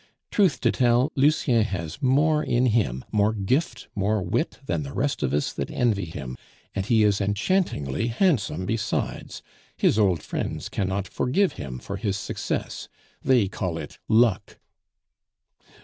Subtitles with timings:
[0.31, 5.21] Truth to tell, Lucien has more in him, more gift, more wit than the rest
[5.21, 6.37] of us that envy him,
[6.73, 9.43] and he is enchantingly handsome besides;
[9.77, 12.89] his old friends cannot forgive him for his success
[13.21, 14.57] they call it luck."